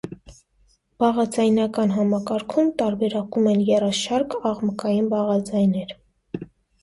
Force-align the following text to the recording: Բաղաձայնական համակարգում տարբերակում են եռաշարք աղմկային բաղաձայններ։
Բաղաձայնական 1.01 1.91
համակարգում 1.97 2.71
տարբերակում 2.81 3.49
են 3.51 3.61
եռաշարք 3.67 4.33
աղմկային 4.53 5.11
բաղաձայններ։ 5.13 5.93